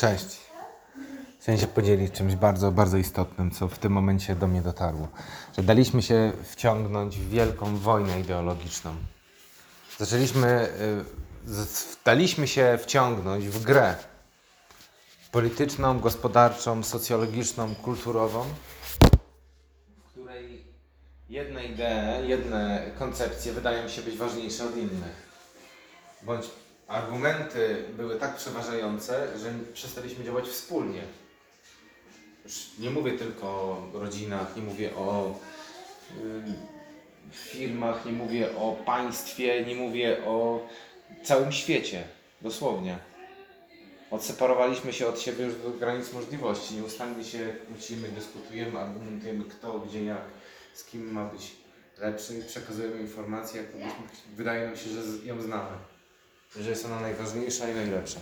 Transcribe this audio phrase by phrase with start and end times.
[0.00, 0.40] Cześć.
[1.40, 5.08] Chciałem się podzielić czymś bardzo, bardzo istotnym, co w tym momencie do mnie dotarło.
[5.56, 8.94] Że daliśmy się wciągnąć w wielką wojnę ideologiczną.
[9.98, 10.68] Zaczęliśmy,
[11.48, 13.94] y, daliśmy się wciągnąć w grę
[15.32, 18.44] polityczną, gospodarczą, socjologiczną, kulturową,
[19.98, 20.64] w której
[21.28, 25.30] jedne idee, jedne koncepcje wydają się być ważniejsze od innych
[26.22, 26.44] bądź
[26.90, 31.02] argumenty były tak przeważające, że przestaliśmy działać wspólnie.
[32.44, 35.34] Już nie mówię tylko o rodzinach, nie mówię o
[36.20, 40.66] y, firmach, nie mówię o państwie, nie mówię o
[41.22, 42.04] całym świecie,
[42.42, 42.98] dosłownie.
[44.10, 46.74] Odseparowaliśmy się od siebie już do granic możliwości.
[46.74, 50.22] Nieustannie się kłócimy, dyskutujemy, argumentujemy kto, gdzie, jak,
[50.74, 51.52] z kim ma być
[51.98, 53.70] lepszy przekazujemy informacje, jak
[54.36, 55.76] wydaje nam się, że ją znamy
[56.56, 58.20] że jest ona najważniejsza i najlepsza.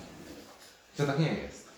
[0.97, 1.69] To tak nie jest.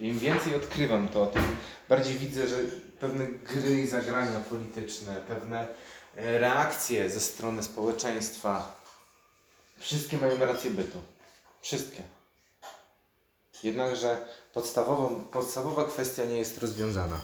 [0.00, 1.56] Im więcej odkrywam to, tym
[1.88, 2.56] bardziej widzę, że
[3.00, 5.68] pewne gry i zagrania polityczne, pewne
[6.16, 8.82] e, reakcje ze strony społeczeństwa,
[9.78, 10.98] wszystkie mają rację bytu.
[11.60, 12.02] Wszystkie.
[13.62, 17.20] Jednakże podstawową, podstawowa kwestia nie jest rozwiązana.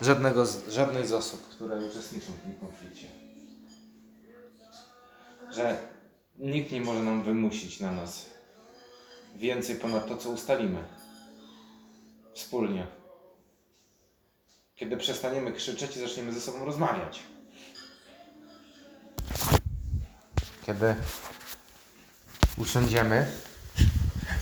[0.00, 3.06] Żadnego z, żadnej z osób, które uczestniczą w tym konflikcie.
[5.50, 5.78] Że
[6.38, 8.26] Nikt nie może nam wymusić na nas
[9.36, 10.84] więcej ponad to, co ustalimy.
[12.34, 12.86] Wspólnie.
[14.76, 17.22] Kiedy przestaniemy krzyczeć i zaczniemy ze sobą rozmawiać.
[20.66, 20.94] Kiedy
[22.56, 23.26] usiądziemy,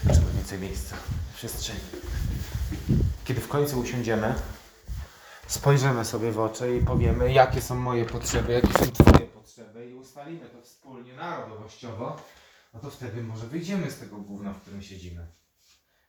[0.06, 0.96] potrzeba więcej miejsca,
[1.36, 1.80] przestrzeni.
[3.24, 4.34] Kiedy w końcu usiądziemy,
[5.46, 9.05] spojrzymy sobie w oczy i powiemy, jakie są moje potrzeby, jakie są
[10.26, 12.16] ustalimy to wspólnie narodowościowo,
[12.74, 15.26] no to wtedy może wyjdziemy z tego gówna, w którym siedzimy.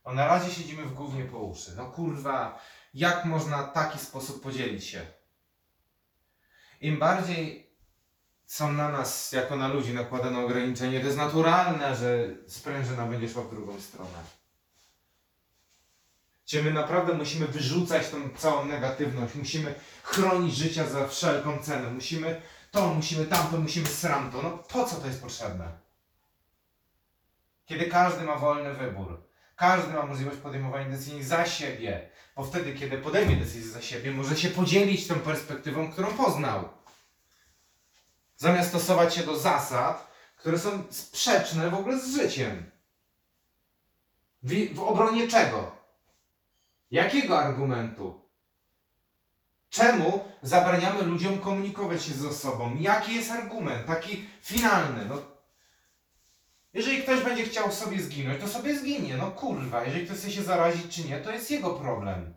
[0.04, 1.74] Bo na razie siedzimy w gównie po uszy.
[1.76, 2.62] No kurwa,
[2.94, 5.06] jak można w taki sposób podzielić się?
[6.82, 7.70] Im bardziej
[8.46, 13.44] są na nas, jako na ludzi, nakładane ograniczenia, to jest naturalne, że sprężyna będzie szła
[13.44, 14.24] w drugą stronę.
[16.46, 22.42] Gdzie my naprawdę musimy wyrzucać tą całą negatywność, musimy chronić życia za wszelką cenę, musimy
[22.78, 24.42] to, musimy tamto, musimy sramto.
[24.42, 25.72] No po co to jest potrzebne?
[27.66, 29.24] Kiedy każdy ma wolny wybór,
[29.56, 34.38] każdy ma możliwość podejmowania decyzji za siebie, bo wtedy, kiedy podejmie decyzję za siebie, może
[34.38, 36.70] się podzielić tą perspektywą, którą poznał.
[38.36, 42.72] Zamiast stosować się do zasad, które są sprzeczne w ogóle z życiem.
[44.44, 45.72] W, w obronie czego?
[46.92, 48.27] Jakiego argumentu?
[49.70, 52.76] Czemu zabraniamy ludziom komunikować się ze sobą?
[52.80, 53.88] Jaki jest argument?
[53.88, 55.06] Taki finalny.
[55.06, 55.22] No,
[56.74, 59.18] jeżeli ktoś będzie chciał sobie zginąć, to sobie zginie.
[59.18, 62.34] No kurwa, jeżeli ktoś chce się zarazić czy nie, to jest jego problem.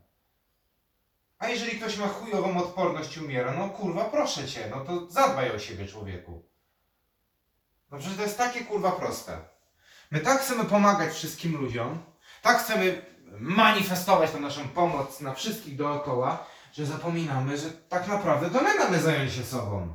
[1.38, 5.50] A jeżeli ktoś ma chujową odporność i umiera, no kurwa, proszę cię, no to zadbaj
[5.50, 6.44] o siebie, człowieku.
[7.90, 9.38] No przecież to jest takie kurwa proste.
[10.10, 12.02] My tak chcemy pomagać wszystkim ludziom,
[12.42, 13.02] tak chcemy
[13.38, 19.00] manifestować tę naszą pomoc na wszystkich dookoła, że zapominamy, że tak naprawdę to my mamy
[19.02, 19.94] zająć się sobą.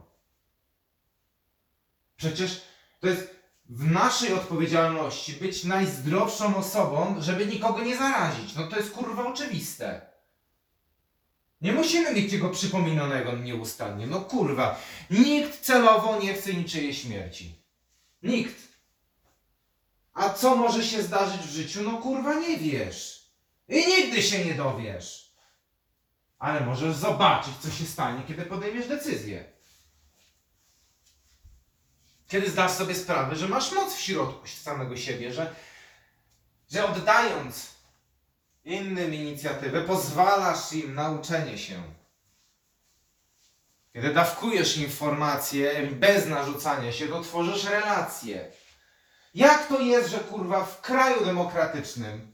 [2.18, 2.62] Przecież
[3.00, 3.36] to jest
[3.70, 8.56] w naszej odpowiedzialności być najzdrowszą osobą, żeby nikogo nie zarazić.
[8.56, 10.02] No to jest kurwa oczywiste.
[11.62, 14.08] Nie musimy mieć tego przypominanego nieustannie.
[14.08, 17.56] No kurwa, nikt celowo nie chce niczyjej śmierci.
[18.24, 18.56] Nikt.
[20.14, 21.84] A co może się zdarzyć w życiu?
[21.84, 23.30] No kurwa nie wiesz.
[23.70, 25.25] I nigdy się nie dowiesz.
[26.46, 29.44] Ale możesz zobaczyć, co się stanie, kiedy podejmiesz decyzję.
[32.28, 35.56] Kiedy zdasz sobie sprawę, że masz moc w środku samego siebie, że,
[36.72, 37.70] że oddając
[38.66, 41.84] innym inicjatywę, pozwalasz im na uczenie się.
[43.94, 48.52] Kiedy dawkujesz informacje bez narzucania się, to tworzysz relacje.
[49.36, 52.34] Jak to jest, że kurwa w kraju demokratycznym,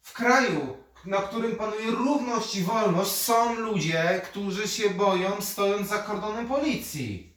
[0.00, 5.98] w kraju, na którym panuje równość i wolność, są ludzie, którzy się boją stojąc za
[5.98, 7.36] kordonem policji.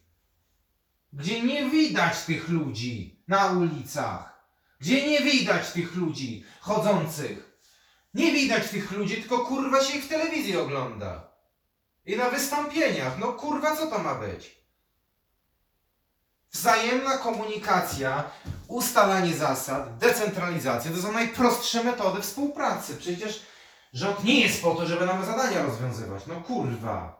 [1.13, 4.49] Gdzie nie widać tych ludzi na ulicach.
[4.79, 7.59] Gdzie nie widać tych ludzi chodzących.
[8.13, 11.29] Nie widać tych ludzi, tylko kurwa się ich w telewizji ogląda.
[12.05, 13.17] I na wystąpieniach.
[13.19, 14.59] No kurwa, co to ma być?
[16.51, 18.31] Wzajemna komunikacja,
[18.67, 22.95] ustalanie zasad, decentralizacja to są najprostsze metody współpracy.
[22.95, 23.41] Przecież
[23.93, 26.27] rząd nie jest po to, żeby nam zadania rozwiązywać.
[26.27, 27.19] No kurwa.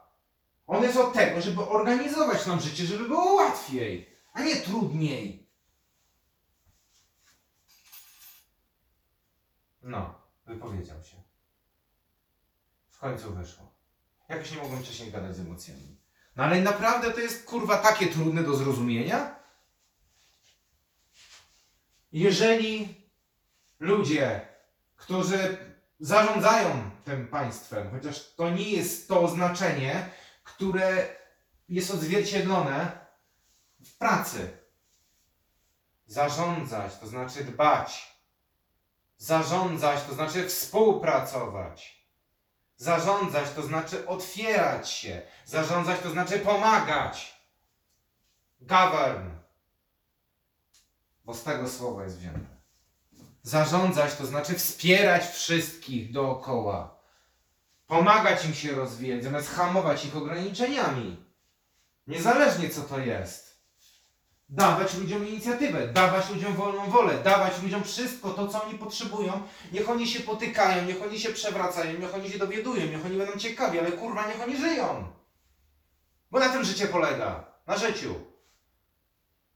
[0.66, 5.50] On jest od tego, żeby organizować nam życie, żeby było łatwiej, a nie trudniej.
[9.82, 10.14] No,
[10.46, 11.16] wypowiedział się.
[12.90, 13.74] W końcu wyszło.
[14.28, 15.96] Jakoś nie mogłem wcześniej gadać z emocjami.
[16.36, 19.36] No ale naprawdę to jest kurwa takie trudne do zrozumienia?
[22.12, 22.94] Jeżeli
[23.80, 24.48] ludzie,
[24.96, 25.69] którzy
[26.00, 30.10] zarządzają tym państwem, chociaż to nie jest to oznaczenie,
[30.44, 31.16] które
[31.68, 33.06] jest odzwierciedlone
[33.80, 34.58] w pracy.
[36.06, 38.20] Zarządzać to znaczy dbać.
[39.16, 42.06] Zarządzać to znaczy współpracować.
[42.76, 45.22] Zarządzać to znaczy otwierać się.
[45.44, 47.40] Zarządzać to znaczy pomagać.
[48.60, 49.30] Govern.
[51.24, 52.59] Bo z tego słowa jest wzięte.
[53.42, 57.00] Zarządzać to znaczy wspierać wszystkich dookoła.
[57.86, 61.24] Pomagać im się rozwijać, zamiast hamować ich ograniczeniami.
[62.06, 63.50] Niezależnie co to jest.
[64.48, 69.42] Dawać ludziom inicjatywę, dawać ludziom wolną wolę, dawać ludziom wszystko to, co oni potrzebują.
[69.72, 73.38] Niech oni się potykają, niech oni się przewracają, niech oni się dowiadują, niech oni będą
[73.38, 75.12] ciekawi, ale kurwa, niech oni żyją.
[76.30, 77.44] Bo na tym życie polega.
[77.66, 78.29] Na życiu.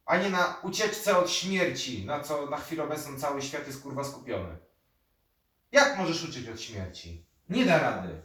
[0.06, 4.04] A nie na ucieczce od śmierci, na co na chwilę obecną cały świat jest kurwa
[4.04, 4.56] skupiony.
[5.72, 7.26] Jak możesz uciec od śmierci?
[7.48, 8.22] Nie da rady.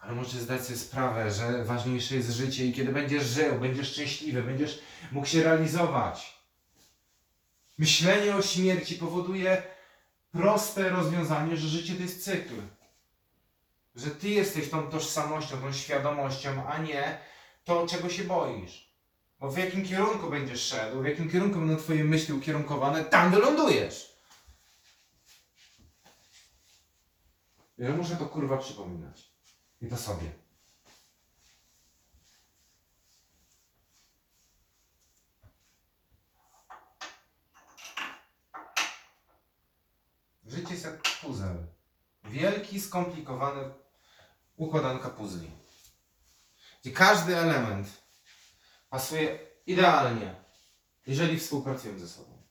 [0.00, 4.42] Ale możesz zdać sobie sprawę, że ważniejsze jest życie i kiedy będziesz żył, będziesz szczęśliwy,
[4.42, 4.82] będziesz
[5.12, 6.42] mógł się realizować.
[7.78, 9.62] Myślenie o śmierci powoduje
[10.32, 12.54] proste rozwiązanie, że życie to jest cykl.
[13.94, 17.18] Że ty jesteś tą tożsamością, tą świadomością, a nie
[17.64, 18.91] to, czego się boisz.
[19.42, 24.16] Bo w jakim kierunku będziesz szedł, w jakim kierunku będą twoje myśli ukierunkowane, tam wylądujesz.
[27.78, 29.32] Ja muszę to kurwa przypominać.
[29.80, 30.32] I to sobie.
[40.46, 41.66] Życie jest jak puzzle.
[42.24, 43.74] Wielki, skomplikowany
[44.56, 45.50] układanka puzli.
[46.82, 48.01] Gdzie każdy element
[48.92, 50.44] pasuje idealnie,
[51.06, 52.42] jeżeli współpracujemy ze sobą.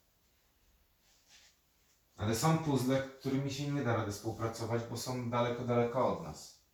[2.17, 6.65] Ale są puzzle, którymi się nie da rady współpracować, bo są daleko, daleko od nas.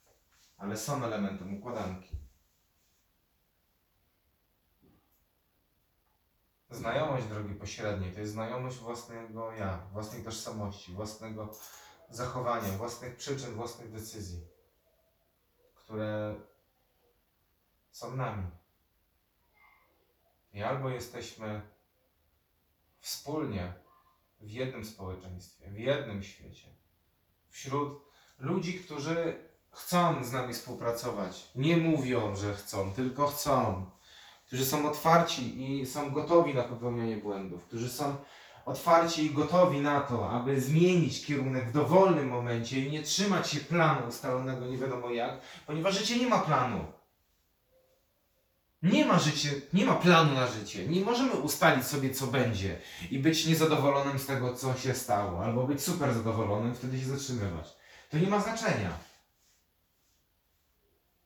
[0.57, 2.17] Ale są elementem układanki.
[6.69, 11.53] Znajomość drogi pośredniej to jest znajomość własnego ja, własnej tożsamości, własnego
[12.09, 14.47] zachowania, własnych przyczyn, własnych decyzji,
[15.75, 16.35] które
[17.91, 18.47] są nami.
[20.53, 21.61] I albo jesteśmy
[22.99, 23.73] wspólnie
[24.39, 26.67] w jednym społeczeństwie, w jednym świecie,
[27.49, 28.01] wśród
[28.39, 31.51] ludzi, którzy chcą z nami współpracować.
[31.55, 33.85] Nie mówią, że chcą, tylko chcą.
[34.47, 38.15] Którzy są otwarci i są gotowi na popełnianie błędów, którzy są
[38.65, 43.59] otwarci i gotowi na to, aby zmienić kierunek w dowolnym momencie i nie trzymać się
[43.59, 46.85] planu ustalonego nie wiadomo jak, ponieważ życie nie ma planu.
[48.83, 50.87] Nie ma życie, nie ma planu na życie.
[50.87, 52.81] Nie możemy ustalić sobie, co będzie
[53.11, 57.77] i być niezadowolonym z tego, co się stało, albo być super zadowolonym, wtedy się zatrzymywać.
[58.09, 59.07] To nie ma znaczenia.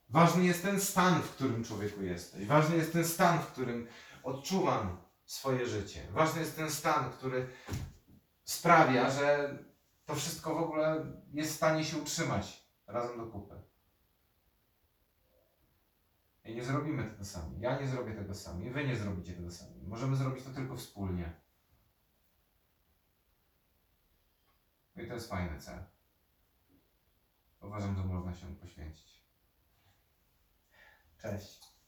[0.10, 2.46] Ważny jest ten stan, w którym człowieku jesteś.
[2.46, 3.88] Ważny jest ten stan, w którym
[4.24, 6.02] odczuwam swoje życie.
[6.12, 7.48] Ważny jest ten stan, który
[8.44, 9.58] sprawia, że
[10.06, 13.71] to wszystko w ogóle jest w stanie się utrzymać razem do kupy.
[16.46, 17.60] I nie zrobimy tego sami.
[17.60, 18.72] Ja nie zrobię tego sami.
[18.72, 19.84] Wy nie zrobicie tego sami.
[19.84, 21.42] Możemy zrobić to tylko wspólnie.
[24.96, 25.84] I to jest fajny cel.
[27.62, 29.22] Uważam, że można się poświęcić.
[31.18, 31.81] Cześć.